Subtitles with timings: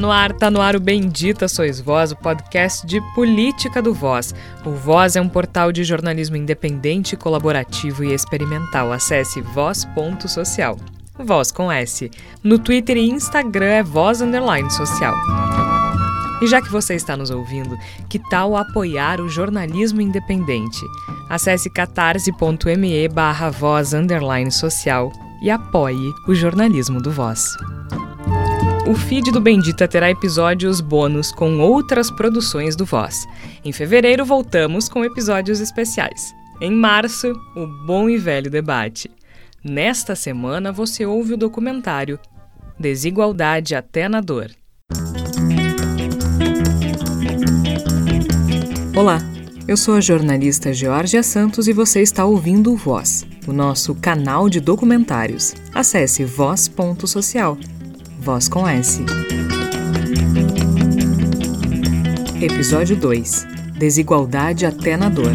[0.00, 4.34] no ar, tá no ar o Bendita Sois Voz, o podcast de política do Voz.
[4.64, 8.92] O Voz é um portal de jornalismo independente, colaborativo e experimental.
[8.92, 10.78] Acesse voz.social.
[11.18, 12.10] Voz com S.
[12.42, 15.14] No Twitter e Instagram é Voz Underline Social.
[16.40, 17.76] E já que você está nos ouvindo,
[18.08, 20.80] que tal apoiar o jornalismo independente?
[21.28, 27.54] Acesse catarse.me barra voz underline social e apoie o jornalismo do Voz.
[28.90, 33.24] O feed do Bendita terá episódios bônus com outras produções do Voz.
[33.64, 36.34] Em fevereiro voltamos com episódios especiais.
[36.60, 39.08] Em março, o bom e velho debate.
[39.62, 42.18] Nesta semana você ouve o documentário
[42.76, 44.50] Desigualdade até na dor.
[48.96, 49.20] Olá,
[49.68, 54.48] eu sou a jornalista Georgia Santos e você está ouvindo o Voz, o nosso canal
[54.48, 55.54] de documentários.
[55.72, 57.56] Acesse voz.social.
[58.20, 59.02] Voz com S.
[62.38, 63.46] Episódio 2
[63.78, 65.32] Desigualdade até na dor.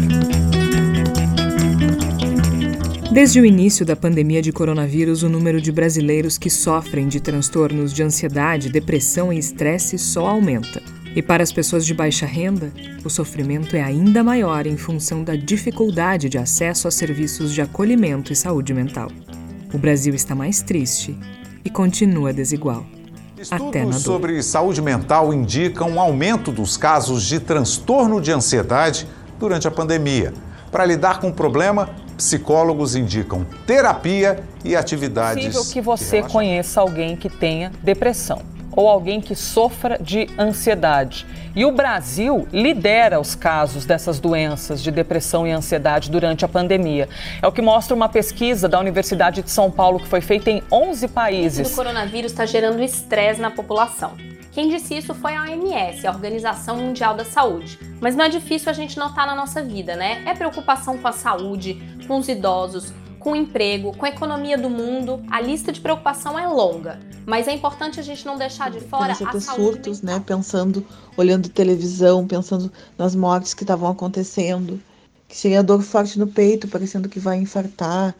[3.10, 7.92] Desde o início da pandemia de coronavírus, o número de brasileiros que sofrem de transtornos
[7.92, 10.80] de ansiedade, depressão e estresse só aumenta.
[11.16, 12.72] E para as pessoas de baixa renda,
[13.04, 18.32] o sofrimento é ainda maior em função da dificuldade de acesso a serviços de acolhimento
[18.32, 19.10] e saúde mental.
[19.74, 21.18] O Brasil está mais triste
[21.66, 22.86] e continua desigual.
[23.36, 29.06] Estudos sobre saúde mental indicam um aumento dos casos de transtorno de ansiedade
[29.38, 30.32] durante a pandemia.
[30.70, 35.44] Para lidar com o problema, psicólogos indicam terapia e atividades.
[35.44, 41.26] É possível que você conheça alguém que tenha depressão ou alguém que sofra de ansiedade.
[41.56, 47.08] E o Brasil lidera os casos dessas doenças de depressão e ansiedade durante a pandemia.
[47.40, 50.62] É o que mostra uma pesquisa da Universidade de São Paulo que foi feita em
[50.70, 51.72] 11 países.
[51.72, 54.12] O coronavírus está gerando estresse na população.
[54.52, 57.78] Quem disse isso foi a OMS, a Organização Mundial da Saúde.
[58.00, 60.22] Mas não é difícil a gente notar na nossa vida, né?
[60.26, 62.92] É preocupação com a saúde, com os idosos,
[63.26, 67.00] com o emprego, com a economia do mundo, a lista de preocupação é longa.
[67.26, 70.20] Mas é importante a gente não deixar de fora a ter surtos, mental.
[70.20, 70.24] né?
[70.24, 74.80] Pensando, olhando televisão, pensando nas mortes que estavam acontecendo,
[75.26, 78.14] que seria dor forte no peito, parecendo que vai infartar,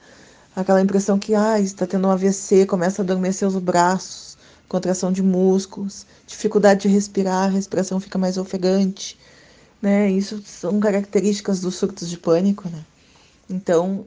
[0.56, 4.36] aquela impressão que ah, está tendo um AVC, começa a adormecer os braços,
[4.68, 9.16] contração de músculos, dificuldade de respirar, a respiração fica mais ofegante,
[9.80, 10.10] né?
[10.10, 12.84] Isso são características dos surtos de pânico, né?
[13.48, 14.04] Então,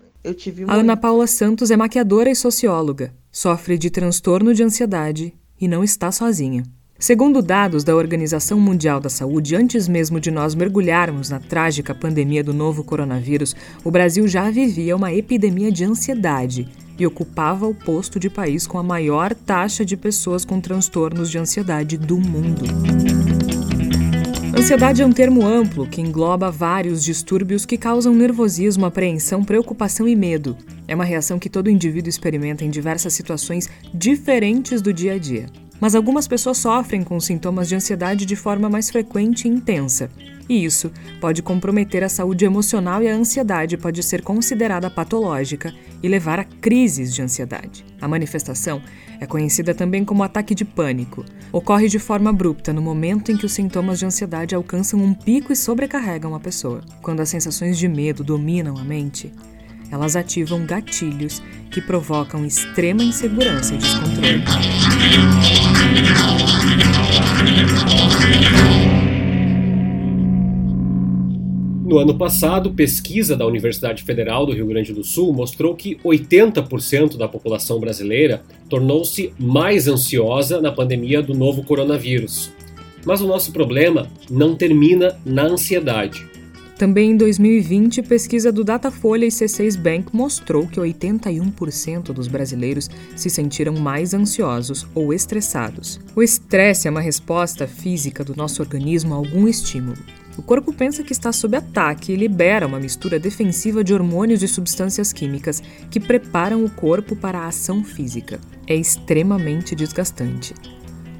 [0.67, 3.13] A Ana Paula Santos é maquiadora e socióloga.
[3.31, 6.63] Sofre de transtorno de ansiedade e não está sozinha.
[6.97, 12.43] Segundo dados da Organização Mundial da Saúde, antes mesmo de nós mergulharmos na trágica pandemia
[12.43, 18.19] do novo coronavírus, o Brasil já vivia uma epidemia de ansiedade e ocupava o posto
[18.19, 22.65] de país com a maior taxa de pessoas com transtornos de ansiedade do mundo.
[24.59, 30.17] Ansiedade é um termo amplo que engloba vários distúrbios que causam nervosismo, apreensão, preocupação e
[30.17, 30.57] medo.
[30.85, 35.45] É uma reação que todo indivíduo experimenta em diversas situações diferentes do dia a dia.
[35.79, 40.09] Mas algumas pessoas sofrem com sintomas de ansiedade de forma mais frequente e intensa.
[40.49, 40.91] E isso
[41.21, 46.43] pode comprometer a saúde emocional e a ansiedade pode ser considerada patológica e levar a
[46.43, 47.85] crises de ansiedade.
[48.01, 48.81] A manifestação
[49.19, 51.23] é conhecida também como ataque de pânico.
[51.51, 55.53] Ocorre de forma abrupta no momento em que os sintomas de ansiedade alcançam um pico
[55.53, 56.81] e sobrecarregam a pessoa.
[57.01, 59.31] Quando as sensações de medo dominam a mente,
[59.91, 61.41] elas ativam gatilhos
[61.71, 64.43] que provocam extrema insegurança e descontrole.
[71.89, 77.17] No ano passado, pesquisa da Universidade Federal do Rio Grande do Sul mostrou que 80%
[77.17, 82.51] da população brasileira tornou-se mais ansiosa na pandemia do novo coronavírus.
[83.03, 86.28] Mas o nosso problema não termina na ansiedade.
[86.79, 93.29] Também em 2020, pesquisa do Datafolha e C6 Bank mostrou que 81% dos brasileiros se
[93.29, 95.99] sentiram mais ansiosos ou estressados.
[96.15, 99.97] O estresse é uma resposta física do nosso organismo a algum estímulo.
[100.37, 104.47] O corpo pensa que está sob ataque e libera uma mistura defensiva de hormônios e
[104.47, 105.61] substâncias químicas
[105.91, 108.39] que preparam o corpo para a ação física.
[108.65, 110.53] É extremamente desgastante.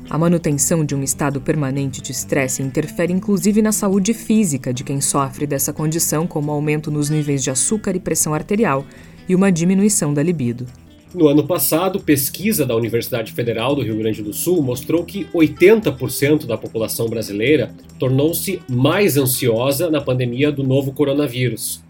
[0.10, 5.00] A manutenção de um estado permanente de estresse interfere inclusive na saúde física de quem
[5.00, 8.84] sofre dessa condição, como aumento nos níveis de açúcar e pressão arterial
[9.28, 10.66] e uma diminuição da libido.
[11.14, 16.48] No ano passado, pesquisa da Universidade Federal do Rio Grande do Sul mostrou que 80%
[16.48, 21.84] da população brasileira tornou-se mais ansiosa na pandemia do novo coronavírus.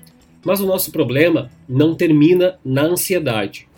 [0.43, 3.68] Mas o nosso problema não termina na ansiedade.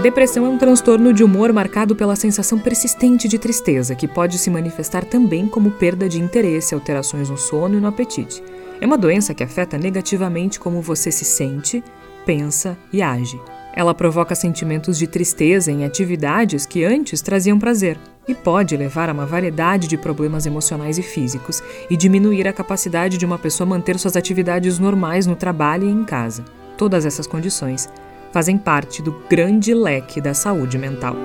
[0.00, 4.48] Depressão é um transtorno de humor marcado pela sensação persistente de tristeza, que pode se
[4.48, 8.42] manifestar também como perda de interesse, alterações no sono e no apetite.
[8.80, 11.84] É uma doença que afeta negativamente como você se sente,
[12.24, 13.38] pensa e age.
[13.74, 19.12] Ela provoca sentimentos de tristeza em atividades que antes traziam prazer e pode levar a
[19.12, 23.98] uma variedade de problemas emocionais e físicos e diminuir a capacidade de uma pessoa manter
[23.98, 26.42] suas atividades normais no trabalho e em casa.
[26.76, 27.88] Todas essas condições
[28.32, 31.16] fazem parte do grande leque da saúde mental.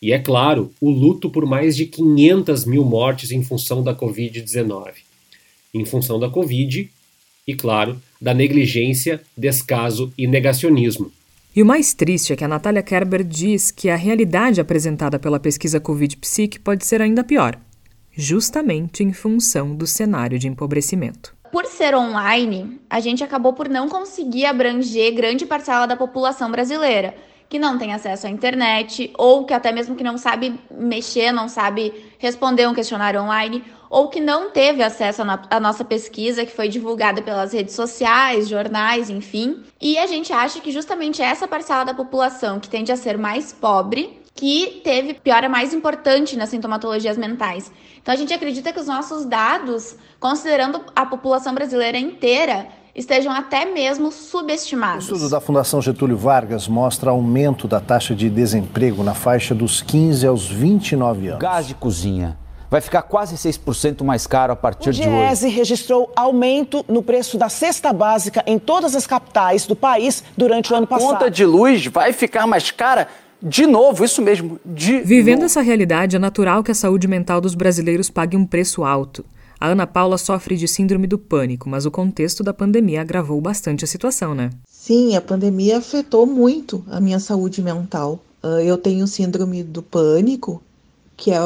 [0.01, 4.93] e, é claro, o luto por mais de 500 mil mortes em função da Covid-19.
[5.75, 6.91] Em função da Covid
[7.47, 11.13] e, claro, da negligência, descaso e negacionismo.
[11.55, 15.41] E o mais triste é que a Natália Kerber diz que a realidade apresentada pela
[15.41, 17.61] pesquisa Covid Psique pode ser ainda pior,
[18.17, 23.89] justamente em função do cenário de empobrecimento por ser online, a gente acabou por não
[23.89, 27.15] conseguir abranger grande parcela da população brasileira,
[27.49, 31.49] que não tem acesso à internet, ou que até mesmo que não sabe mexer, não
[31.49, 36.69] sabe responder um questionário online, ou que não teve acesso à nossa pesquisa, que foi
[36.69, 39.65] divulgada pelas redes sociais, jornais, enfim.
[39.81, 43.53] E a gente acha que justamente essa parcela da população que tende a ser mais
[43.53, 47.71] pobre que teve piora mais importante nas sintomatologias mentais.
[48.01, 53.65] Então a gente acredita que os nossos dados, considerando a população brasileira inteira, estejam até
[53.67, 55.11] mesmo subestimados.
[55.11, 59.83] O estudo da Fundação Getúlio Vargas mostra aumento da taxa de desemprego na faixa dos
[59.83, 61.41] 15 aos 29 anos.
[61.41, 62.39] Gás de cozinha
[62.71, 65.11] vai ficar quase 6% mais caro a partir de hoje.
[65.11, 70.23] O Diese registrou aumento no preço da cesta básica em todas as capitais do país
[70.37, 71.09] durante o ano passado.
[71.09, 73.09] A conta de luz vai ficar mais cara
[73.43, 75.47] de novo, isso mesmo, de Vivendo novo.
[75.47, 79.25] essa realidade, é natural que a saúde mental dos brasileiros pague um preço alto.
[79.59, 83.85] A Ana Paula sofre de síndrome do pânico, mas o contexto da pandemia agravou bastante
[83.85, 84.51] a situação, né?
[84.67, 88.19] Sim, a pandemia afetou muito a minha saúde mental.
[88.43, 90.63] Ah, eu tenho síndrome do pânico,
[91.17, 91.39] que é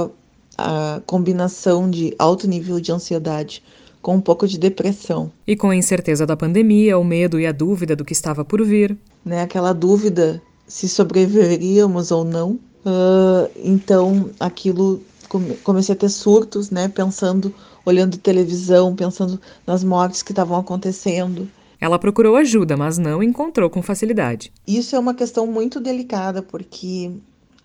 [0.56, 3.62] a combinação de alto nível de ansiedade
[4.00, 5.32] com um pouco de depressão.
[5.46, 8.64] E com a incerteza da pandemia, o medo e a dúvida do que estava por
[8.64, 8.96] vir.
[9.24, 12.52] Né, aquela dúvida se sobreviveríamos ou não.
[12.84, 16.88] Uh, então, aquilo come, comecei a ter surtos, né?
[16.88, 17.54] Pensando,
[17.84, 21.48] olhando televisão, pensando nas mortes que estavam acontecendo.
[21.80, 24.52] Ela procurou ajuda, mas não encontrou com facilidade.
[24.66, 27.12] Isso é uma questão muito delicada, porque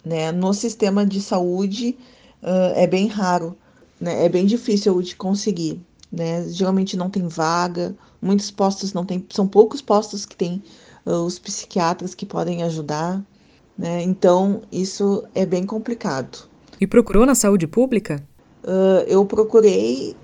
[0.03, 1.96] né, no sistema de saúde
[2.41, 3.56] uh, é bem raro,
[4.00, 5.79] né, é bem difícil de conseguir.
[6.12, 6.46] Né?
[6.50, 10.62] Geralmente não tem vaga, muitos postos não tem, são poucos postos que tem
[11.18, 13.24] os psiquiatras que podem ajudar.
[13.78, 14.04] Né?
[14.04, 16.50] Então, isso é bem complicado.
[16.80, 18.24] E procurou na saúde pública?
[18.63, 20.16] Uh, eu procurei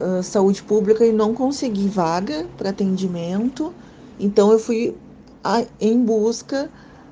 [0.00, 3.72] uh, saúde pública e não consegui vaga para atendimento,
[4.18, 4.96] então eu fui
[5.44, 6.70] a, em busca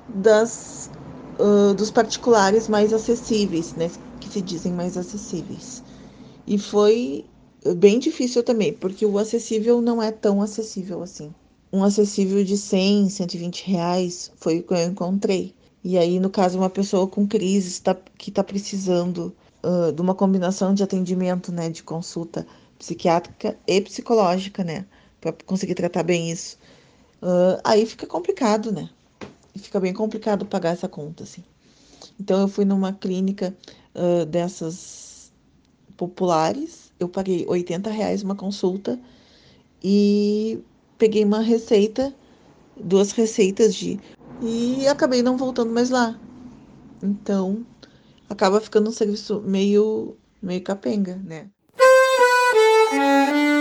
[0.09, 0.89] das,
[1.39, 5.83] uh, dos particulares mais acessíveis, né, que se dizem mais acessíveis.
[6.47, 7.25] E foi
[7.77, 11.33] bem difícil também, porque o acessível não é tão acessível assim.
[11.75, 15.53] Um acessível de 100, 120 reais foi o que eu encontrei.
[15.83, 20.15] E aí, no caso, uma pessoa com crise tá, que está precisando uh, de uma
[20.15, 22.47] combinação de atendimento, né, de consulta
[22.79, 24.85] psiquiátrica e psicológica, né,
[25.19, 26.57] para conseguir tratar bem isso.
[27.21, 28.89] Uh, aí fica complicado, né?
[29.57, 31.43] Fica bem complicado pagar essa conta, assim.
[32.17, 33.53] Então, eu fui numa clínica
[33.93, 35.29] uh, dessas
[35.97, 38.97] populares, eu paguei 80 reais uma consulta
[39.83, 40.63] e
[40.97, 42.13] peguei uma receita,
[42.75, 43.99] duas receitas de.
[44.41, 46.19] e acabei não voltando mais lá.
[47.01, 47.65] Então,
[48.29, 51.47] acaba ficando um serviço meio, meio capenga, né?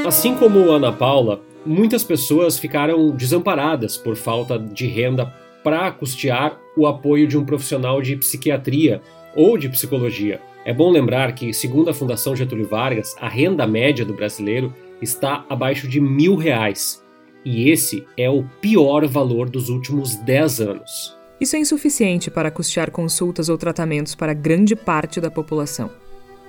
[0.07, 6.87] Assim como Ana Paula, muitas pessoas ficaram desamparadas por falta de renda para custear o
[6.87, 9.01] apoio de um profissional de psiquiatria
[9.35, 10.41] ou de psicologia.
[10.65, 15.45] É bom lembrar que, segundo a Fundação Getúlio Vargas, a renda média do brasileiro está
[15.49, 17.04] abaixo de mil reais.
[17.45, 21.17] E esse é o pior valor dos últimos 10 anos.
[21.41, 25.91] Isso é insuficiente para custear consultas ou tratamentos para grande parte da população.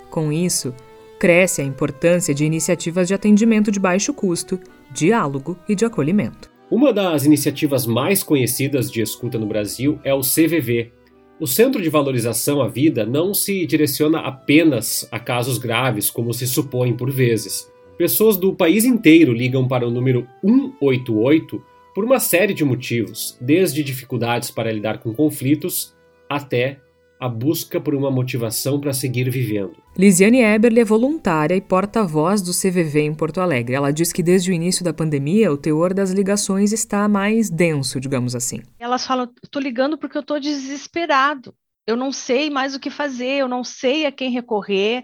[0.09, 0.73] Com isso,
[1.19, 4.59] cresce a importância de iniciativas de atendimento de baixo custo,
[4.91, 6.49] diálogo e de acolhimento.
[6.69, 10.91] Uma das iniciativas mais conhecidas de escuta no Brasil é o CVV.
[11.39, 16.47] O Centro de Valorização à Vida não se direciona apenas a casos graves, como se
[16.47, 17.69] supõe por vezes.
[17.97, 23.81] Pessoas do país inteiro ligam para o número 188 por uma série de motivos, desde
[23.81, 25.95] dificuldades para lidar com conflitos
[26.29, 26.81] até
[27.17, 29.77] a busca por uma motivação para seguir vivendo.
[29.97, 33.75] Lisiane Eberle é voluntária e porta-voz do CVV em Porto Alegre.
[33.75, 37.97] Ela diz que desde o início da pandemia o teor das ligações está mais denso,
[38.01, 38.61] digamos assim.
[38.77, 41.55] Elas falam: "Estou ligando porque eu estou desesperado.
[41.87, 45.03] Eu não sei mais o que fazer, eu não sei a quem recorrer.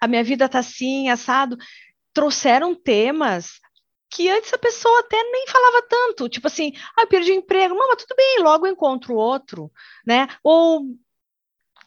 [0.00, 1.56] A minha vida está assim, assado."
[2.12, 3.60] Trouxeram temas
[4.10, 7.74] que antes a pessoa até nem falava tanto, tipo assim, ah, eu perdi o emprego,
[7.74, 9.72] não, mas tudo bem, logo eu encontro outro,
[10.06, 10.28] né?
[10.44, 10.82] Ou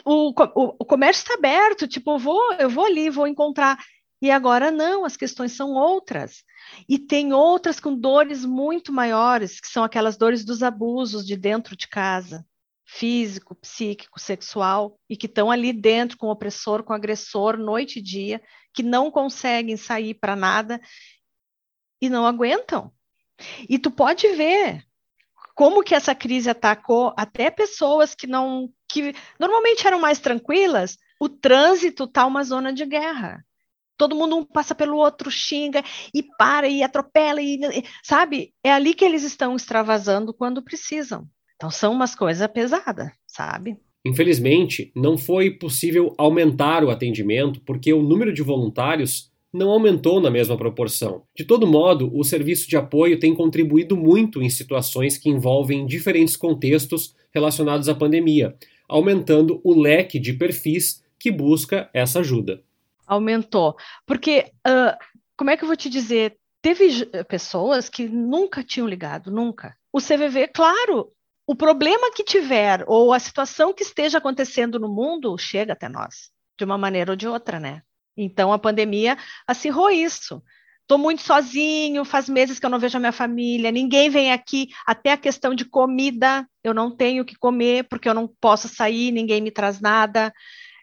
[0.04, 3.78] o, o, o comércio está aberto, tipo, eu vou, eu vou ali, vou encontrar.
[4.22, 6.44] E agora não, as questões são outras.
[6.90, 11.76] E tem outras com dores muito maiores, que são aquelas dores dos abusos de dentro
[11.76, 12.46] de casa,
[12.96, 18.00] físico, psíquico, sexual, e que estão ali dentro com o opressor, com o agressor, noite
[18.00, 18.42] e dia,
[18.74, 20.80] que não conseguem sair para nada
[22.02, 22.94] e não aguentam.
[23.68, 24.82] E tu pode ver
[25.54, 30.98] como que essa crise atacou até pessoas que não que normalmente eram mais tranquilas.
[31.20, 33.46] O trânsito tá uma zona de guerra.
[33.98, 35.84] Todo mundo um passa pelo outro, xinga
[36.14, 37.60] e para e atropela e
[38.04, 38.54] sabe?
[38.64, 41.30] É ali que eles estão extravasando quando precisam.
[41.56, 43.78] Então são umas coisas pesadas, sabe?
[44.06, 50.30] Infelizmente, não foi possível aumentar o atendimento porque o número de voluntários não aumentou na
[50.30, 51.24] mesma proporção.
[51.36, 56.36] De todo modo, o serviço de apoio tem contribuído muito em situações que envolvem diferentes
[56.36, 58.56] contextos relacionados à pandemia,
[58.88, 62.62] aumentando o leque de perfis que busca essa ajuda.
[63.08, 63.76] Aumentou.
[64.06, 64.96] Porque, uh,
[65.38, 66.38] como é que eu vou te dizer?
[66.62, 69.76] Teve pessoas que nunca tinham ligado, nunca.
[69.92, 71.12] O CVV, claro,
[71.48, 76.32] o problema que tiver ou a situação que esteja acontecendo no mundo chega até nós,
[76.58, 77.82] de uma maneira ou de outra, né?
[78.18, 80.42] Então a pandemia acirrou isso.
[80.82, 84.70] Estou muito sozinho, faz meses que eu não vejo a minha família, ninguém vem aqui,
[84.86, 88.68] até a questão de comida, eu não tenho o que comer porque eu não posso
[88.68, 90.32] sair, ninguém me traz nada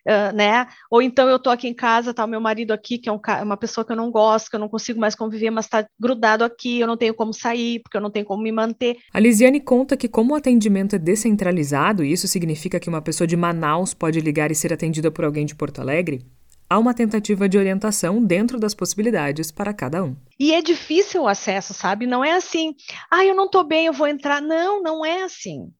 [0.07, 0.67] uh, né?
[0.91, 3.21] Ou então eu tô aqui em casa, tá o meu marido aqui, que é um,
[3.43, 6.45] uma pessoa que eu não gosto, que eu não consigo mais conviver, mas está grudado
[6.45, 8.97] aqui, eu não tenho como sair, porque eu não tenho como me manter.
[9.13, 13.27] A Lisiane conta que como o atendimento é descentralizado, e isso significa que uma pessoa
[13.27, 16.21] de Manaus pode ligar e ser atendida por alguém de Porto Alegre,
[16.73, 20.17] há uma tentativa de orientação dentro das possibilidades para cada um.
[20.41, 22.07] E é difícil o acesso, sabe?
[22.07, 22.75] Não é assim,
[23.11, 24.41] ah, eu não estou bem, eu vou entrar.
[24.41, 25.71] Não, não é assim.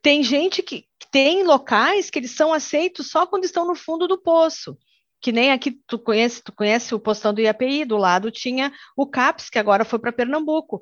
[0.00, 0.84] Tem gente que
[1.16, 4.76] tem locais que eles são aceitos só quando estão no fundo do poço.
[5.18, 9.06] Que nem aqui tu conhece, tu conhece o postão do IAPI, do lado tinha o
[9.06, 10.78] CAPS, que agora foi para Pernambuco,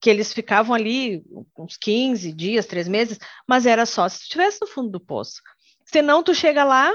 [0.00, 1.22] que eles ficavam ali
[1.54, 5.42] uns 15 dias, três meses, mas era só se estivesse no fundo do poço.
[5.84, 6.90] Senão tu chega lá,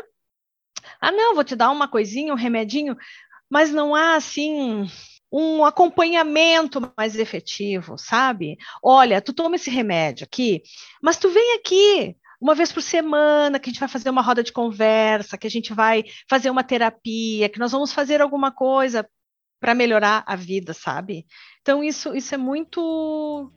[1.00, 2.98] ah não, vou te dar uma coisinha, um remedinho,
[3.48, 4.90] mas não há assim
[5.32, 8.58] um acompanhamento mais efetivo, sabe?
[8.82, 10.64] Olha, tu toma esse remédio aqui,
[11.04, 14.44] mas tu vem aqui uma vez por semana, que a gente vai fazer uma roda
[14.44, 19.08] de conversa, que a gente vai fazer uma terapia, que nós vamos fazer alguma coisa
[19.62, 21.26] para melhorar a vida, sabe?
[21.62, 23.50] Então isso, isso é muito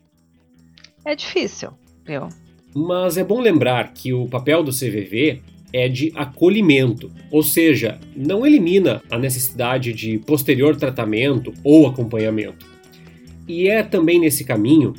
[1.04, 1.72] é difícil,
[2.04, 2.28] viu?
[2.72, 8.46] Mas é bom lembrar que o papel do CVV é de acolhimento, ou seja, não
[8.46, 12.64] elimina a necessidade de posterior tratamento ou acompanhamento.
[13.48, 14.94] E é também nesse caminho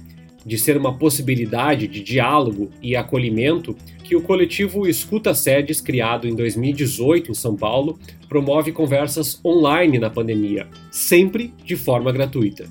[0.48, 6.34] de ser uma possibilidade de diálogo e acolhimento que o coletivo Escuta Sedes, criado em
[6.34, 8.00] 2018 em São Paulo,
[8.30, 12.66] promove conversas online na pandemia, sempre de forma gratuita.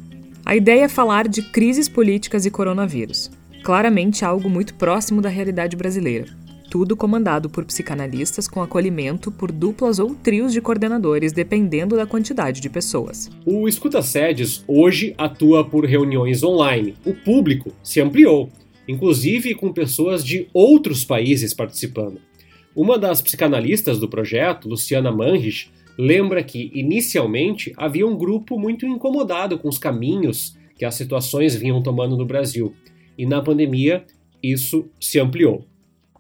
[0.47, 3.30] A ideia é falar de crises políticas e coronavírus.
[3.62, 6.45] Claramente algo muito próximo da realidade brasileira
[6.76, 12.61] tudo comandado por psicanalistas com acolhimento por duplas ou trios de coordenadores, dependendo da quantidade
[12.61, 13.30] de pessoas.
[13.47, 16.95] O Escuta Sedes hoje atua por reuniões online.
[17.06, 18.50] O público se ampliou,
[18.87, 22.21] inclusive com pessoas de outros países participando.
[22.75, 29.59] Uma das psicanalistas do projeto, Luciana Manrich, lembra que, inicialmente, havia um grupo muito incomodado
[29.59, 32.75] com os caminhos que as situações vinham tomando no Brasil.
[33.16, 34.04] E na pandemia,
[34.42, 35.64] isso se ampliou.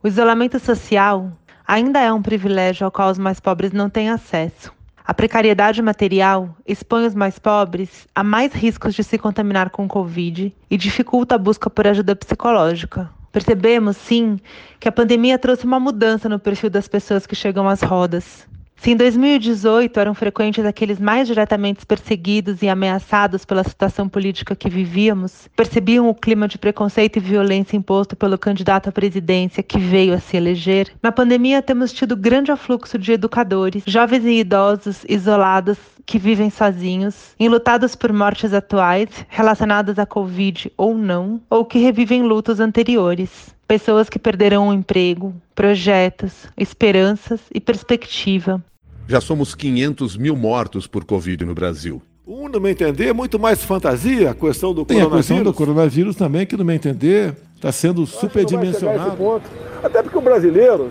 [0.06, 1.32] O isolamento social
[1.66, 4.72] ainda é um privilégio ao qual os mais pobres não têm acesso.
[5.04, 10.54] A precariedade material expõe os mais pobres a mais riscos de se contaminar com Covid
[10.70, 13.10] e dificulta a busca por ajuda psicológica.
[13.32, 14.38] Percebemos, sim,
[14.78, 18.46] que a pandemia trouxe uma mudança no perfil das pessoas que chegam às rodas.
[18.76, 24.68] Se em 2018 eram frequentes aqueles mais diretamente perseguidos e ameaçados pela situação política que
[24.68, 30.14] vivíamos, percebiam o clima de preconceito e violência imposto pelo candidato à presidência que veio
[30.14, 35.78] a se eleger, na pandemia temos tido grande afluxo de educadores, jovens e idosos isolados
[36.04, 42.22] que vivem sozinhos, enlutados por mortes atuais relacionadas à Covid ou não, ou que revivem
[42.22, 48.62] lutos anteriores pessoas que perderam o emprego, projetos, esperanças e perspectiva.
[49.08, 52.02] Já somos 500 mil mortos por Covid no Brasil.
[52.26, 55.26] Um, no meu entender, é muito mais fantasia a questão do Tem coronavírus.
[55.26, 59.40] Tem a questão do coronavírus também, que no meu entender está sendo superdimensionado.
[59.82, 60.90] Até porque o brasileiro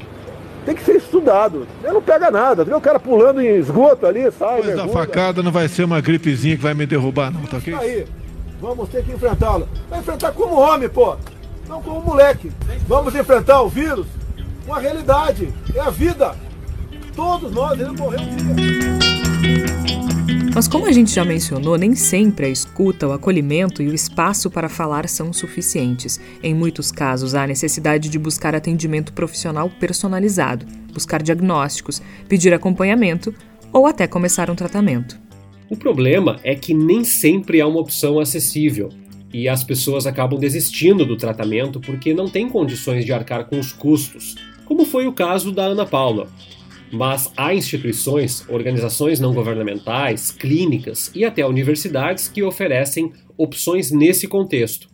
[0.65, 1.67] tem que ser estudado.
[1.83, 2.63] Ele não pega nada.
[2.63, 4.61] Vê o cara pulando em esgoto ali, sai.
[4.63, 7.73] Mas a facada não vai ser uma gripezinha que vai me derrubar, não, tá ok?
[7.75, 8.05] Aí,
[8.61, 9.67] vamos ter que enfrentá-lo.
[9.89, 11.17] Vai enfrentar como homem, pô.
[11.67, 12.51] Não como moleque.
[12.87, 14.05] Vamos enfrentar o vírus
[14.65, 15.51] com a realidade.
[15.73, 16.35] É a vida.
[17.15, 18.95] Todos nós iremos morrer um dia.
[20.53, 24.49] Mas como a gente já mencionou, nem sempre a escuta, o acolhimento e o espaço
[24.49, 26.19] para falar são suficientes.
[26.41, 33.33] Em muitos casos, há necessidade de buscar atendimento profissional personalizado, buscar diagnósticos, pedir acompanhamento
[33.73, 35.19] ou até começar um tratamento.
[35.69, 38.89] O problema é que nem sempre há uma opção acessível
[39.37, 43.73] e as pessoas acabam desistindo do tratamento porque não têm condições de arcar com os
[43.73, 46.29] custos, como foi o caso da Ana Paula.
[46.89, 54.87] Mas há instituições, organizações não governamentais, clínicas e até universidades que oferecem opções nesse contexto.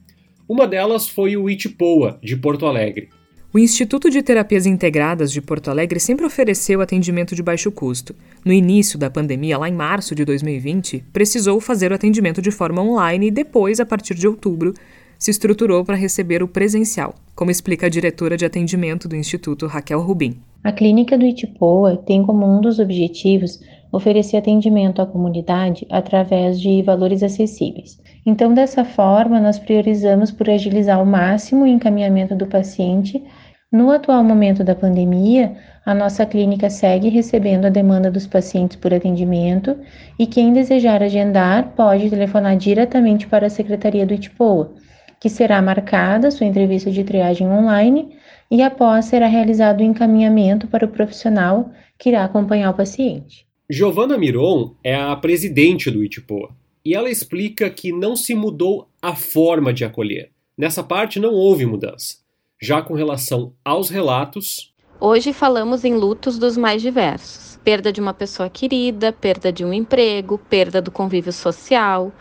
[0.50, 3.10] Uma delas foi o Itipoa, de Porto Alegre.
[3.54, 8.16] O Instituto de Terapias Integradas de Porto Alegre sempre ofereceu atendimento de baixo custo.
[8.46, 12.82] No início da pandemia, lá em março de 2020, precisou fazer o atendimento de forma
[12.82, 14.74] online e depois, a partir de outubro,
[15.20, 20.00] se estruturou para receber o presencial, como explica a diretora de atendimento do Instituto, Raquel
[20.00, 20.40] Rubim.
[20.64, 23.60] A clínica do Itipoa tem como um dos objetivos
[23.92, 28.00] oferecer atendimento à comunidade através de valores acessíveis.
[28.26, 33.24] Então, dessa forma, nós priorizamos por agilizar ao máximo o encaminhamento do paciente
[33.72, 38.94] no atual momento da pandemia, a nossa clínica segue recebendo a demanda dos pacientes por
[38.94, 39.78] atendimento
[40.20, 44.74] e quem desejar agendar pode telefonar diretamente para a Secretaria do Itipoa,
[45.22, 48.10] que será marcada sua entrevista de triagem online
[48.52, 53.51] e após será realizado o encaminhamento para o profissional que irá acompanhar o paciente.
[53.74, 56.50] Giovana Miron é a presidente do Itipoa
[56.84, 60.30] e ela explica que não se mudou a forma de acolher.
[60.58, 62.18] Nessa parte não houve mudança.
[62.62, 64.74] Já com relação aos relatos.
[65.00, 69.72] Hoje falamos em lutos dos mais diversos: perda de uma pessoa querida, perda de um
[69.72, 72.12] emprego, perda do convívio social,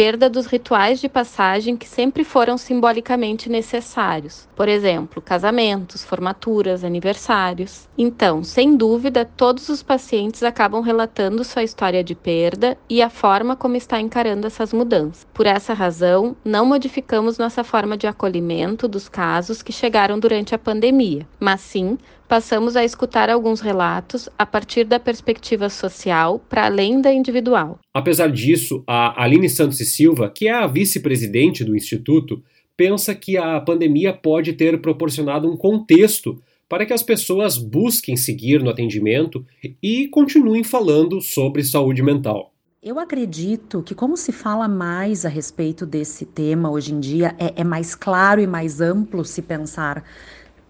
[0.00, 4.48] perda dos rituais de passagem que sempre foram simbolicamente necessários.
[4.56, 7.86] Por exemplo, casamentos, formaturas, aniversários.
[7.98, 13.54] Então, sem dúvida, todos os pacientes acabam relatando sua história de perda e a forma
[13.54, 15.26] como está encarando essas mudanças.
[15.34, 20.58] Por essa razão, não modificamos nossa forma de acolhimento dos casos que chegaram durante a
[20.58, 21.98] pandemia, mas sim
[22.30, 27.80] passamos a escutar alguns relatos a partir da perspectiva social para além da individual.
[27.92, 32.40] Apesar disso, a Aline Santos e Silva, que é a vice-presidente do Instituto,
[32.76, 38.62] pensa que a pandemia pode ter proporcionado um contexto para que as pessoas busquem seguir
[38.62, 39.44] no atendimento
[39.82, 42.52] e continuem falando sobre saúde mental.
[42.80, 47.60] Eu acredito que, como se fala mais a respeito desse tema hoje em dia, é,
[47.60, 50.02] é mais claro e mais amplo se pensar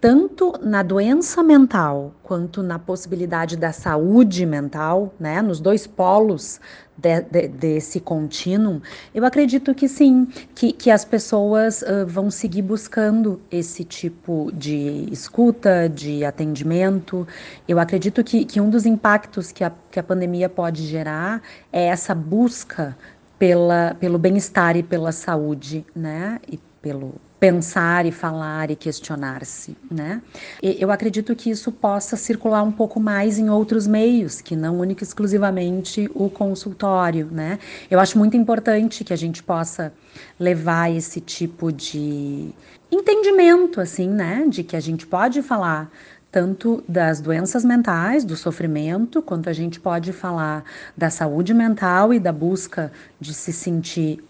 [0.00, 6.58] tanto na doença mental quanto na possibilidade da saúde mental, né, nos dois polos
[6.96, 8.80] de, de, desse contínuo,
[9.14, 15.06] eu acredito que sim, que, que as pessoas uh, vão seguir buscando esse tipo de
[15.12, 17.28] escuta, de atendimento.
[17.68, 21.86] Eu acredito que, que um dos impactos que a, que a pandemia pode gerar é
[21.86, 22.96] essa busca
[23.38, 30.20] pela, pelo bem-estar e pela saúde, né, e pelo pensar e falar e questionar-se, né?
[30.62, 35.02] Eu acredito que isso possa circular um pouco mais em outros meios, que não única
[35.02, 37.58] e exclusivamente o consultório, né?
[37.90, 39.90] Eu acho muito importante que a gente possa
[40.38, 42.50] levar esse tipo de
[42.92, 44.44] entendimento, assim, né?
[44.46, 45.90] De que a gente pode falar
[46.30, 50.62] tanto das doenças mentais, do sofrimento, quanto a gente pode falar
[50.96, 54.22] da saúde mental e da busca de se sentir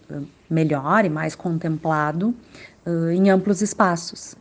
[0.51, 2.35] melhor e mais contemplado
[2.85, 4.35] uh, em amplos espaços.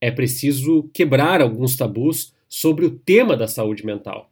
[0.00, 4.30] É preciso quebrar alguns tabus sobre o tema da saúde mental.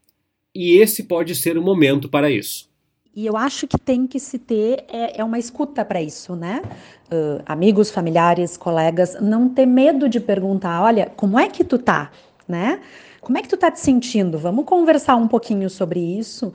[0.54, 2.72] E esse pode ser o momento para isso.
[3.16, 6.62] E eu acho que tem que se ter é, é uma escuta para isso, né?
[7.06, 12.10] Uh, amigos, familiares, colegas, não ter medo de perguntar, olha, como é que tu tá,
[12.46, 12.80] né?
[13.20, 14.36] Como é que tu tá te sentindo?
[14.36, 16.52] Vamos conversar um pouquinho sobre isso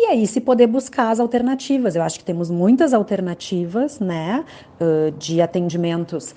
[0.00, 1.96] e aí, se poder buscar as alternativas.
[1.96, 4.44] Eu acho que temos muitas alternativas, né,
[5.18, 6.34] de atendimentos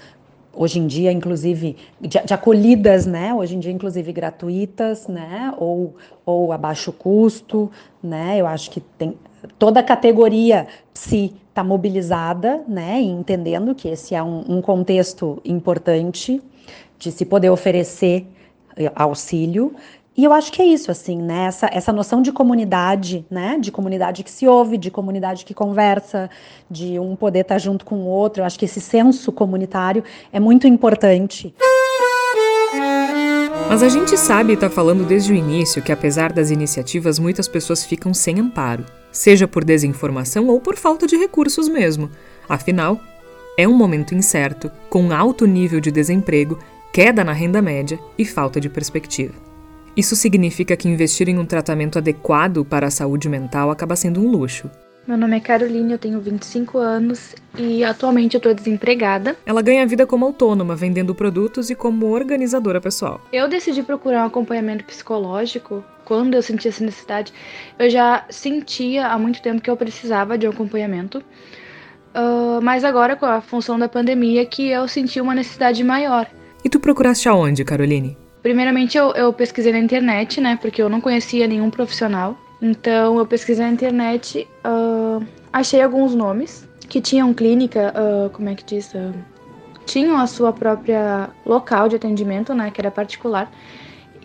[0.54, 3.34] hoje em dia, inclusive, de, de, acolhidas, né?
[3.34, 5.54] Hoje em dia, inclusive, gratuitas, né?
[5.58, 5.96] Ou,
[6.26, 7.72] ou a baixo custo,
[8.04, 8.38] né?
[8.38, 9.18] Eu acho que tem
[9.58, 13.02] toda a categoria psi está mobilizada, né?
[13.02, 16.42] E entendendo que esse é um, um contexto importante
[16.98, 18.26] de se poder oferecer
[18.78, 19.76] eh, auxílio.
[20.16, 21.46] E eu acho que é isso, assim, né?
[21.46, 23.58] Essa, essa noção de comunidade, né?
[23.60, 26.30] De comunidade que se ouve, de comunidade que conversa,
[26.70, 28.42] de um poder estar junto com o outro.
[28.42, 31.56] Eu acho que esse senso comunitário é muito importante.
[33.70, 37.48] Mas a gente sabe e está falando desde o início que, apesar das iniciativas, muitas
[37.48, 42.10] pessoas ficam sem amparo, seja por desinformação ou por falta de recursos mesmo.
[42.50, 43.00] Afinal,
[43.58, 46.60] é um momento incerto, com alto nível de desemprego,
[46.92, 49.51] queda na renda média e falta de perspectiva.
[49.96, 54.30] Isso significa que investir em um tratamento adequado para a saúde mental acaba sendo um
[54.30, 54.70] luxo.
[55.06, 59.36] Meu nome é Caroline, eu tenho 25 anos e atualmente eu estou desempregada.
[59.46, 63.20] Ela ganha vida como autônoma, vendendo produtos e como organizadora pessoal.
[63.34, 67.34] Eu decidi procurar um acompanhamento psicológico quando eu senti essa necessidade.
[67.80, 73.16] Eu já sentia há muito tempo que eu precisava de um acompanhamento, uh, mas agora
[73.16, 76.28] com a função da pandemia que eu senti uma necessidade maior.
[76.64, 78.21] E tu procuraste aonde, Caroline?
[78.42, 80.58] Primeiramente, eu, eu pesquisei na internet, né?
[80.60, 82.36] Porque eu não conhecia nenhum profissional.
[82.62, 88.56] Então, eu pesquisei na internet, uh, achei alguns nomes que tinham clínica, uh, como é
[88.56, 88.94] que diz?
[88.94, 89.14] Uh,
[89.86, 92.72] tinham a sua própria local de atendimento, né?
[92.72, 93.52] Que era particular.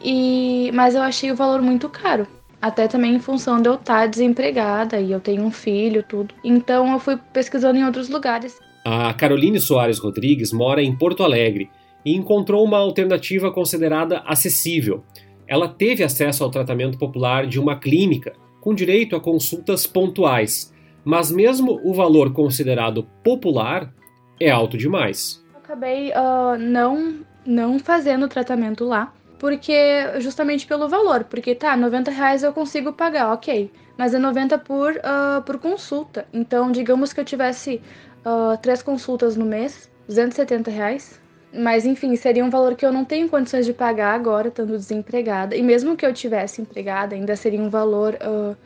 [0.03, 2.27] E, mas eu achei o valor muito caro.
[2.61, 6.35] Até também em função de eu estar desempregada e eu tenho um filho, tudo.
[6.43, 8.59] Então eu fui pesquisando em outros lugares.
[8.85, 11.69] A Caroline Soares Rodrigues mora em Porto Alegre
[12.07, 15.03] e encontrou uma alternativa considerada acessível.
[15.49, 20.73] Ela teve acesso ao tratamento popular de uma clínica, com direito a consultas pontuais,
[21.05, 23.93] mas mesmo o valor considerado popular
[24.41, 25.45] é alto demais.
[25.57, 29.75] Acabei uh, não, não fazendo tratamento lá, porque
[30.21, 34.93] justamente pelo valor, porque tá, 90 reais eu consigo pagar, ok, mas é 90 por,
[34.93, 36.25] uh, por consulta.
[36.33, 37.81] Então, digamos que eu tivesse
[38.25, 41.21] uh, três consultas no mês, 270 reais,
[41.59, 45.57] mas enfim, seria um valor que eu não tenho condições de pagar agora, estando desempregada.
[45.57, 48.57] E mesmo que eu tivesse empregada, ainda seria um valor uh,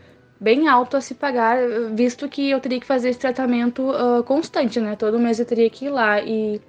[0.40, 1.58] bem alto a se pagar,
[1.94, 4.96] visto que eu teria que fazer esse tratamento uh, constante, né?
[4.96, 6.60] Todo mês eu teria que ir lá e,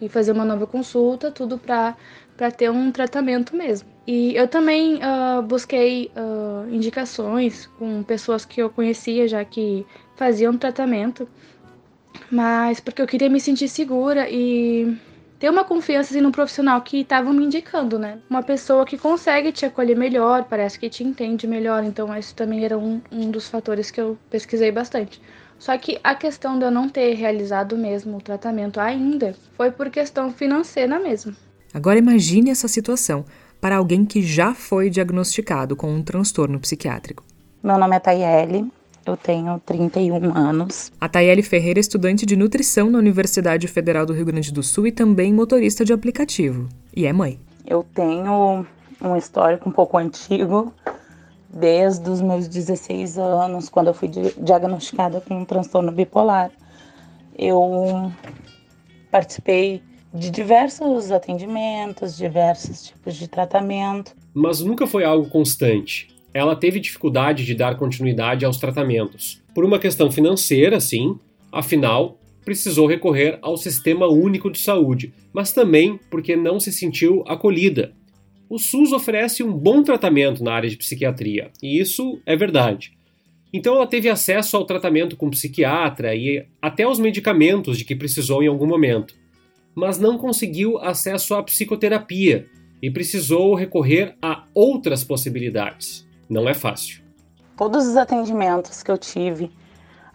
[0.00, 1.96] e fazer uma nova consulta, tudo para
[2.56, 3.88] ter um tratamento mesmo.
[4.06, 6.10] E eu também uh, busquei
[6.70, 11.26] indicações com pessoas que eu conhecia já que faziam tratamento,
[12.30, 14.96] mas porque eu queria me sentir segura e
[15.44, 18.18] ter uma confiança assim, no profissional que estavam me indicando, né?
[18.30, 22.64] Uma pessoa que consegue te acolher melhor, parece que te entende melhor, então isso também
[22.64, 25.20] era um, um dos fatores que eu pesquisei bastante.
[25.58, 29.90] Só que a questão de eu não ter realizado mesmo o tratamento ainda foi por
[29.90, 31.36] questão financeira mesmo.
[31.74, 33.26] Agora imagine essa situação
[33.60, 37.22] para alguém que já foi diagnosticado com um transtorno psiquiátrico.
[37.62, 38.72] Meu nome é Tayeli,
[39.06, 40.92] eu tenho 31 anos.
[41.00, 44.86] A Tayeli Ferreira é estudante de nutrição na Universidade Federal do Rio Grande do Sul
[44.86, 46.68] e também motorista de aplicativo.
[46.94, 47.38] E é mãe.
[47.66, 48.66] Eu tenho
[49.00, 50.72] um histórico um pouco antigo
[51.48, 56.50] desde os meus 16 anos, quando eu fui diagnosticada com um transtorno bipolar.
[57.36, 58.10] Eu
[59.10, 64.14] participei de diversos atendimentos, diversos tipos de tratamento.
[64.32, 66.13] Mas nunca foi algo constante.
[66.34, 69.40] Ela teve dificuldade de dar continuidade aos tratamentos.
[69.54, 71.16] Por uma questão financeira, sim,
[71.52, 77.92] afinal, precisou recorrer ao Sistema Único de Saúde, mas também porque não se sentiu acolhida.
[78.50, 82.92] O SUS oferece um bom tratamento na área de psiquiatria, e isso é verdade.
[83.52, 88.42] Então ela teve acesso ao tratamento com psiquiatra e até aos medicamentos de que precisou
[88.42, 89.14] em algum momento,
[89.74, 92.46] mas não conseguiu acesso à psicoterapia
[92.82, 96.04] e precisou recorrer a outras possibilidades.
[96.34, 97.00] Não é fácil.
[97.56, 99.52] Todos os atendimentos que eu tive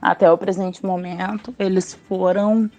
[0.01, 2.69] até o presente momento, eles foram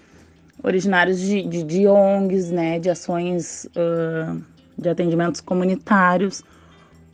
[0.63, 4.45] originários de, de, de ONGs, né, de ações uh,
[4.77, 6.43] de atendimentos comunitários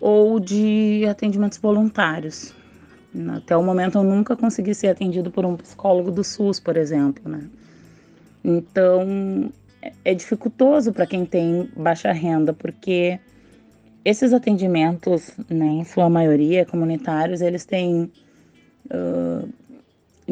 [0.00, 2.52] ou de atendimentos voluntários.
[3.36, 7.30] Até o momento eu nunca consegui ser atendido por um psicólogo do SUS, por exemplo,
[7.30, 7.48] né?
[8.44, 9.48] Então
[9.80, 13.20] é, é dificultoso para quem tem baixa renda, porque
[14.06, 18.08] esses atendimentos, né, em sua maioria comunitários, eles têm
[18.84, 19.52] uh,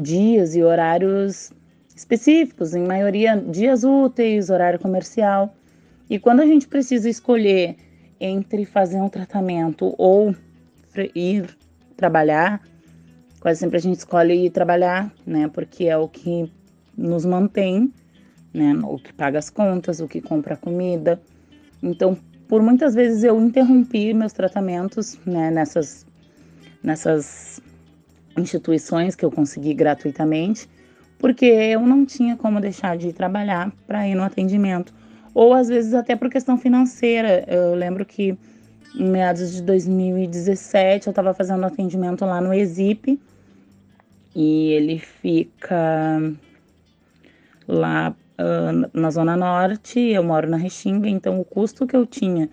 [0.01, 1.53] dias e horários
[1.93, 5.57] específicos, em maioria dias úteis, horário comercial.
[6.09, 7.75] E quando a gente precisa escolher
[8.21, 10.33] entre fazer um tratamento ou
[11.13, 11.45] ir
[11.97, 12.63] trabalhar,
[13.41, 15.51] quase sempre a gente escolhe ir trabalhar, né?
[15.53, 16.49] Porque é o que
[16.97, 17.93] nos mantém,
[18.53, 18.73] né?
[18.85, 21.21] O que paga as contas, o que compra comida.
[21.83, 22.17] Então,
[22.55, 25.51] por muitas vezes eu interrompi meus tratamentos, né?
[25.51, 26.07] Nessas,
[26.81, 27.61] nessas
[28.39, 30.71] instituições que eu consegui gratuitamente,
[31.19, 34.95] porque eu não tinha como deixar de trabalhar para ir no atendimento.
[35.35, 37.45] Ou às vezes até por questão financeira.
[37.49, 38.39] Eu lembro que
[38.95, 43.21] em meados de 2017 eu estava fazendo atendimento lá no Exip
[44.33, 46.23] e ele fica
[47.67, 52.49] lá uh, na Zona Norte, eu moro na Restinga, então o custo que eu tinha,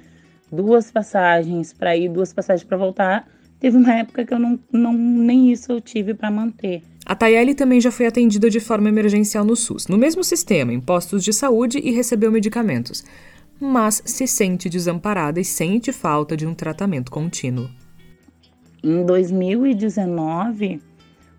[0.52, 3.28] duas passagens para ir, duas passagens para voltar,
[3.60, 6.84] teve uma época que eu não, não nem isso eu tive para manter.
[7.06, 10.80] A Tayeli também já foi atendida de forma emergencial no SUS, no mesmo sistema, em
[10.80, 13.04] postos de saúde e recebeu medicamentos,
[13.60, 17.70] mas se sente desamparada e sente falta de um tratamento contínuo.
[18.84, 20.82] Em 2019,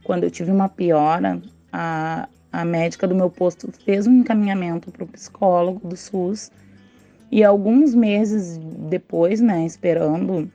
[0.05, 1.41] quando eu tive uma piora,
[1.73, 6.51] a, a médica do meu posto fez um encaminhamento para o psicólogo do SUS
[7.31, 8.59] e alguns meses
[8.91, 10.51] depois, né, esperando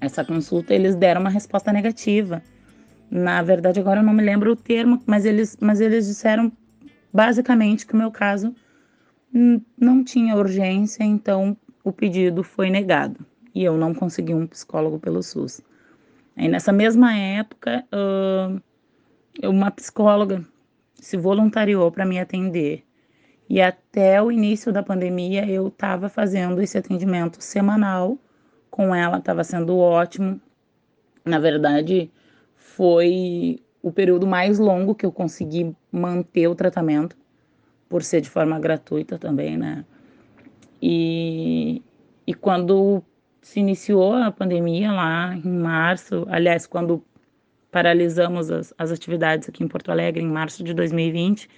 [0.00, 2.42] essa consulta, eles deram uma resposta negativa.
[3.10, 6.52] Na verdade, agora eu não me lembro o termo, mas eles, mas eles disseram
[7.10, 8.54] basicamente que o meu caso
[9.80, 15.22] não tinha urgência, então o pedido foi negado e eu não consegui um psicólogo pelo
[15.22, 15.62] SUS.
[16.36, 17.84] Aí nessa mesma época,
[19.42, 20.44] uma psicóloga
[20.94, 22.84] se voluntariou para me atender
[23.48, 28.18] e até o início da pandemia eu estava fazendo esse atendimento semanal
[28.70, 30.40] com ela estava sendo ótimo.
[31.24, 32.10] Na verdade,
[32.56, 37.16] foi o período mais longo que eu consegui manter o tratamento,
[37.88, 39.84] por ser de forma gratuita também, né?
[40.82, 41.82] E,
[42.26, 43.00] e quando
[43.40, 47.04] se iniciou a pandemia lá em março, aliás, quando
[47.74, 51.50] paralisamos as, as atividades aqui em Porto Alegre em março de 2020,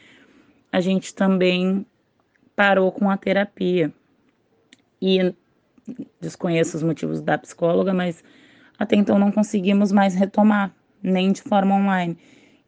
[0.73, 1.85] a gente também
[2.57, 3.93] parou com a terapia.
[5.01, 5.35] E
[6.19, 8.25] desconheço os motivos da psicóloga, mas
[8.79, 12.17] até então não conseguimos mais retomar, nem de forma online.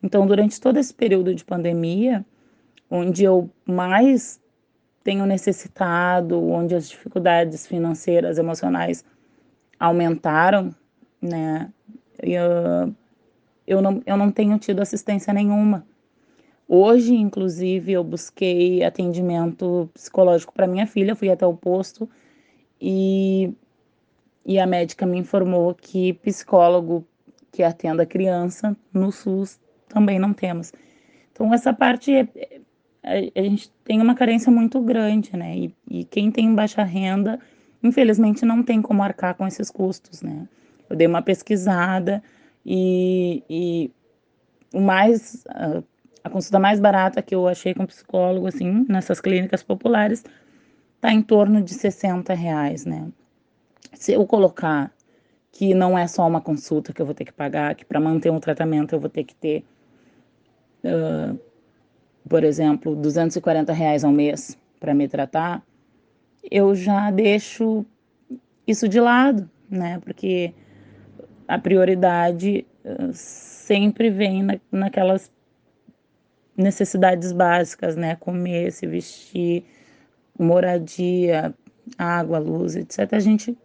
[0.02, 2.22] Então, durante todo esse período de pandemia,
[2.90, 4.38] onde eu mais
[5.02, 9.02] tenho necessitado, onde as dificuldades financeiras, emocionais
[9.80, 10.74] aumentaram,
[11.22, 11.72] né?
[12.22, 12.94] Eu,
[13.68, 15.86] eu, não, eu não tenho tido assistência nenhuma.
[16.66, 22.08] Hoje, inclusive, eu busquei atendimento psicológico para minha filha, fui até o posto
[22.80, 23.52] e,
[24.44, 27.06] e a médica me informou que psicólogo
[27.52, 30.72] que atenda criança no SUS também não temos.
[31.32, 32.60] Então, essa parte, é,
[33.02, 35.56] é, a, gente tem uma carência muito grande, né?
[35.56, 37.38] E, e quem tem baixa renda,
[37.82, 40.46] infelizmente, não tem como arcar com esses custos, né?
[40.88, 42.22] Eu dei uma pesquisada
[42.70, 43.90] e, e
[44.74, 45.42] o mais,
[46.22, 50.22] a, consulta mais barata que eu achei com psicólogo, assim, nessas clínicas populares,
[50.96, 53.08] está em torno de 60 reais, né?
[53.94, 54.92] Se eu colocar
[55.50, 58.30] que não é só uma consulta que eu vou ter que pagar, que para manter
[58.30, 59.64] um tratamento eu vou ter que ter,
[60.84, 61.40] uh,
[62.28, 65.62] por exemplo, 240 reais ao mês para me tratar,
[66.50, 67.86] eu já deixo
[68.66, 69.98] isso de lado, né?
[70.04, 70.52] Porque
[71.48, 75.32] a prioridade uh, sempre vem na, naquelas
[76.54, 78.16] necessidades básicas, né?
[78.16, 79.64] Comer, se vestir,
[80.38, 81.54] moradia,
[81.96, 83.12] água, luz, etc.
[83.12, 83.56] A gente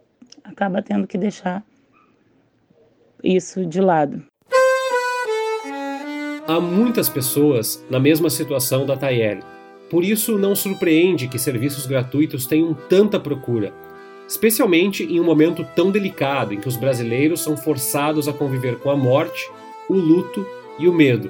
[0.43, 1.63] acaba tendo que deixar
[3.23, 4.23] isso de lado.
[6.47, 9.43] Há muitas pessoas na mesma situação da Tayeli.
[9.89, 13.71] Por isso, não surpreende que serviços gratuitos tenham tanta procura,
[14.33, 18.89] especialmente em um momento tão delicado em que os brasileiros são forçados a conviver com
[18.89, 19.47] a morte,
[19.87, 20.45] o luto
[20.79, 21.29] e o medo.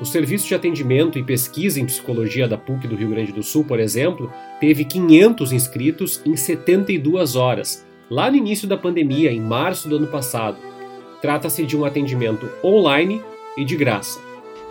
[0.00, 3.64] O Serviço de Atendimento e Pesquisa em Psicologia da PUC do Rio Grande do Sul,
[3.64, 9.88] por exemplo, teve 500 inscritos em 72 horas, lá no início da pandemia, em março
[9.88, 10.58] do ano passado.
[11.22, 13.22] Trata-se de um atendimento online
[13.56, 14.18] e de graça.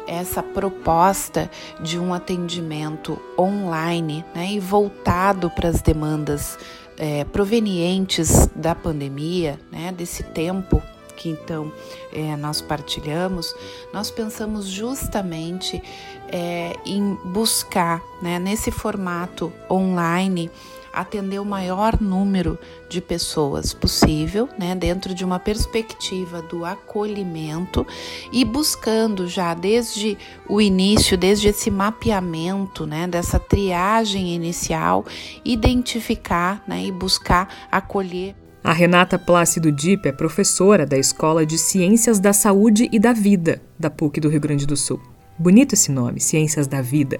[0.05, 1.49] Essa proposta
[1.79, 6.59] de um atendimento online né, e voltado para as demandas
[6.97, 10.81] é, provenientes da pandemia, né, desse tempo
[11.15, 11.71] que então
[12.11, 13.55] é, nós partilhamos,
[13.93, 15.81] nós pensamos justamente
[16.27, 20.49] é, em buscar, né, nesse formato online,
[20.93, 27.85] atender o maior número de pessoas possível, né, dentro de uma perspectiva do acolhimento
[28.31, 30.15] e buscando já desde
[30.47, 35.03] o início, desde esse mapeamento, né, dessa triagem inicial,
[35.43, 42.17] identificar, né, e buscar acolher a Renata Plácido Dipp é professora da Escola de Ciências
[42.17, 45.01] da Saúde e da Vida da PUC do Rio Grande do Sul.
[45.37, 47.19] Bonito esse nome, Ciências da Vida.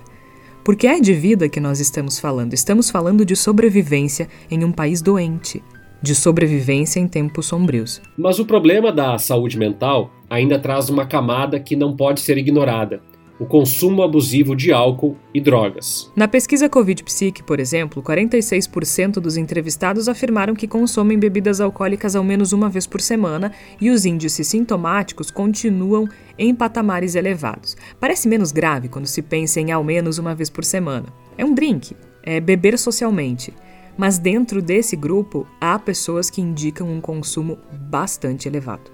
[0.64, 2.54] Porque é de vida que nós estamos falando.
[2.54, 5.62] Estamos falando de sobrevivência em um país doente,
[6.02, 8.02] de sobrevivência em tempos sombrios.
[8.18, 13.02] Mas o problema da saúde mental ainda traz uma camada que não pode ser ignorada
[13.40, 16.12] o consumo abusivo de álcool e drogas.
[16.16, 22.24] Na pesquisa Covid Psique, por exemplo, 46% dos entrevistados afirmaram que consomem bebidas alcoólicas ao
[22.24, 27.76] menos uma vez por semana e os índices sintomáticos continuam em patamares elevados.
[28.00, 31.08] Parece menos grave quando se pensa em ao menos uma vez por semana.
[31.38, 33.54] É um drink, é beber socialmente.
[33.96, 38.92] Mas dentro desse grupo há pessoas que indicam um consumo bastante elevado.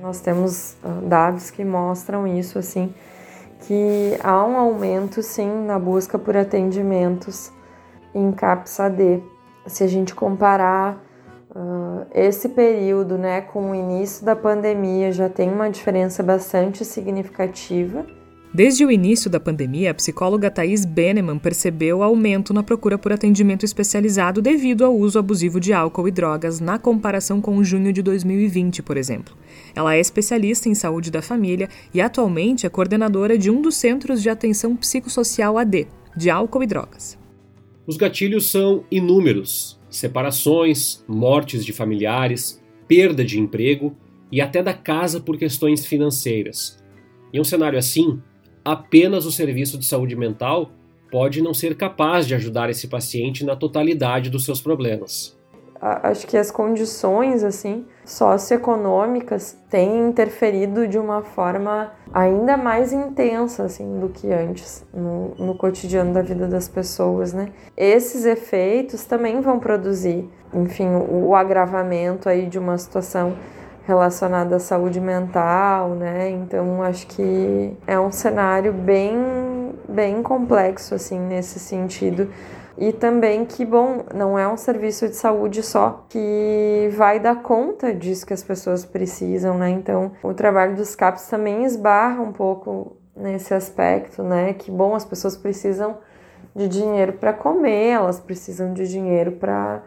[0.00, 2.94] Nós temos uh, dados que mostram isso assim
[3.60, 7.52] que há um aumento sim na busca por atendimentos
[8.14, 9.22] em CAPS AD.
[9.66, 11.02] Se a gente comparar
[11.50, 18.06] uh, esse período né, com o início da pandemia, já tem uma diferença bastante significativa.
[18.52, 23.62] Desde o início da pandemia, a psicóloga Thais Beneman percebeu aumento na procura por atendimento
[23.62, 28.82] especializado devido ao uso abusivo de álcool e drogas na comparação com junho de 2020,
[28.82, 29.36] por exemplo.
[29.74, 34.22] Ela é especialista em saúde da família e atualmente é coordenadora de um dos centros
[34.22, 37.18] de atenção psicossocial AD, de álcool e drogas.
[37.86, 43.94] Os gatilhos são inúmeros: separações, mortes de familiares, perda de emprego
[44.32, 46.82] e até da casa por questões financeiras.
[47.32, 48.18] Em um cenário assim,
[48.70, 50.70] apenas o serviço de saúde mental
[51.10, 55.38] pode não ser capaz de ajudar esse paciente na totalidade dos seus problemas.
[55.80, 64.00] Acho que as condições assim socioeconômicas têm interferido de uma forma ainda mais intensa assim
[64.00, 67.52] do que antes no, no cotidiano da vida das pessoas, né?
[67.76, 73.36] Esses efeitos também vão produzir, enfim, o, o agravamento aí de uma situação
[73.88, 76.28] relacionada à saúde mental, né?
[76.28, 79.16] Então acho que é um cenário bem
[79.88, 82.30] bem complexo assim nesse sentido.
[82.76, 87.92] E também que, bom, não é um serviço de saúde só que vai dar conta
[87.92, 89.70] disso que as pessoas precisam, né?
[89.70, 94.52] Então, o trabalho dos CAPs também esbarra um pouco nesse aspecto, né?
[94.52, 95.96] Que, bom, as pessoas precisam
[96.54, 99.82] de dinheiro para comer, elas precisam de dinheiro para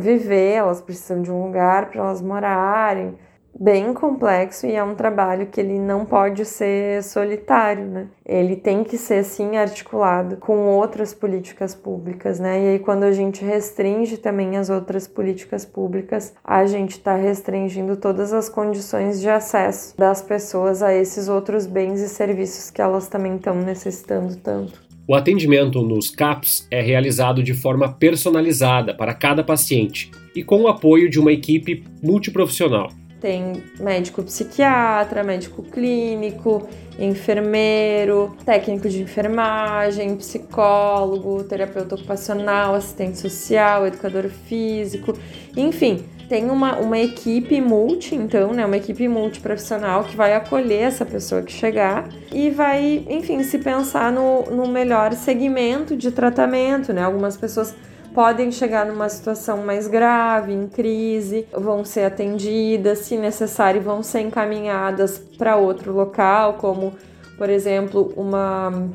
[0.00, 3.16] viver, elas precisam de um lugar para elas morarem.
[3.60, 8.06] Bem complexo e é um trabalho que ele não pode ser solitário, né?
[8.24, 12.62] Ele tem que ser sim articulado com outras políticas públicas, né?
[12.62, 17.96] E aí quando a gente restringe também as outras políticas públicas, a gente está restringindo
[17.96, 23.08] todas as condições de acesso das pessoas a esses outros bens e serviços que elas
[23.08, 24.87] também estão necessitando tanto.
[25.10, 30.68] O atendimento nos CAPs é realizado de forma personalizada para cada paciente e com o
[30.68, 32.90] apoio de uma equipe multiprofissional.
[33.18, 44.28] Tem médico psiquiatra, médico clínico, enfermeiro, técnico de enfermagem, psicólogo, terapeuta ocupacional, assistente social, educador
[44.28, 45.18] físico,
[45.56, 51.06] enfim, tem uma, uma equipe multi, então, né, uma equipe multiprofissional que vai acolher essa
[51.06, 57.02] pessoa que chegar e vai, enfim, se pensar no, no melhor segmento de tratamento, né?
[57.02, 57.74] Algumas pessoas
[58.12, 64.20] podem chegar numa situação mais grave, em crise, vão ser atendidas, se necessário, vão ser
[64.20, 66.92] encaminhadas para outro local, como,
[67.38, 68.88] por exemplo, uma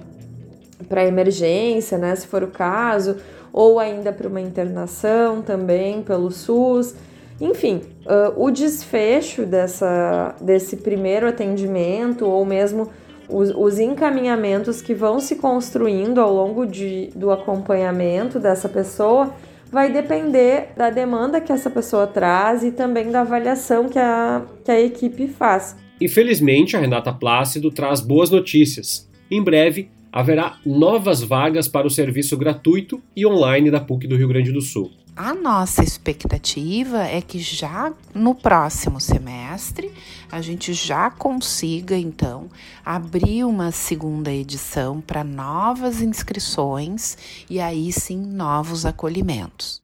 [0.87, 3.17] para emergência, né, se for o caso,
[3.51, 6.93] ou ainda para uma internação também pelo SUS.
[7.41, 12.89] Enfim, uh, o desfecho dessa, desse primeiro atendimento, ou mesmo
[13.27, 19.33] os, os, encaminhamentos que vão se construindo ao longo de, do acompanhamento dessa pessoa,
[19.71, 24.71] vai depender da demanda que essa pessoa traz e também da avaliação que a, que
[24.71, 25.75] a equipe faz.
[25.99, 29.09] Infelizmente, a Renata Plácido traz boas notícias.
[29.31, 34.27] Em breve, haverá novas vagas para o serviço gratuito e online da PUC do Rio
[34.27, 34.91] Grande do Sul.
[35.15, 39.91] A nossa expectativa é que já no próximo semestre
[40.31, 42.49] a gente já consiga então
[42.83, 47.15] abrir uma segunda edição para novas inscrições
[47.47, 49.83] e aí sim novos acolhimentos.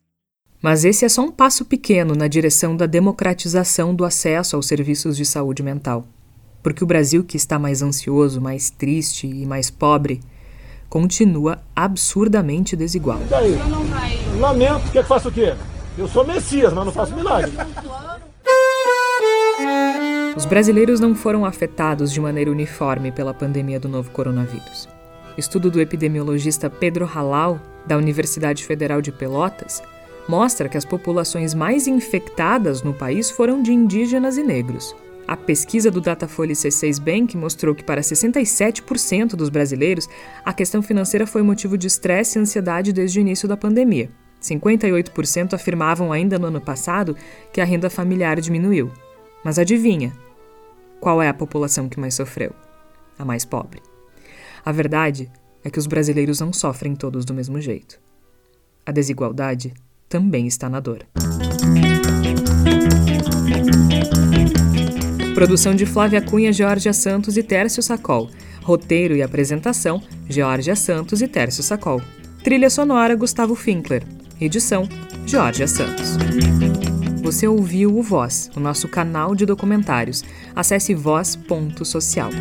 [0.59, 5.15] Mas esse é só um passo pequeno na direção da democratização do acesso aos serviços
[5.15, 6.07] de saúde mental.
[6.63, 10.21] Porque o Brasil, que está mais ansioso, mais triste e mais pobre,
[10.89, 13.19] continua absurdamente desigual.
[13.29, 13.57] E aí?
[14.39, 15.53] Lamento, quer que faça o quê?
[15.97, 17.51] Eu sou Messias, mas não faço milagre.
[20.35, 24.87] Os brasileiros não foram afetados de maneira uniforme pela pandemia do novo coronavírus.
[25.37, 29.83] Estudo do epidemiologista Pedro Halal, da Universidade Federal de Pelotas,
[30.27, 34.95] mostra que as populações mais infectadas no país foram de indígenas e negros.
[35.29, 40.09] A pesquisa do Datafolha C6 Bank mostrou que para 67% dos brasileiros,
[40.43, 44.09] a questão financeira foi motivo de estresse e ansiedade desde o início da pandemia.
[44.41, 47.15] 58% afirmavam ainda no ano passado
[47.53, 48.91] que a renda familiar diminuiu.
[49.45, 50.11] Mas adivinha?
[50.99, 52.51] Qual é a população que mais sofreu?
[53.19, 53.83] A mais pobre.
[54.65, 55.31] A verdade
[55.63, 58.01] é que os brasileiros não sofrem todos do mesmo jeito.
[58.83, 59.75] A desigualdade
[60.09, 61.05] também está na dor.
[65.39, 68.29] Produção de Flávia Cunha, Georgia Santos e Tércio Sacol.
[68.61, 72.01] Roteiro e apresentação: Georgia Santos e Tércio Sacol.
[72.43, 74.03] Trilha sonora: Gustavo Finkler.
[74.41, 74.83] Edição:
[75.25, 76.17] Georgia Santos.
[77.23, 80.25] Você ouviu o Voz, o nosso canal de documentários.
[80.53, 82.31] Acesse voz.social.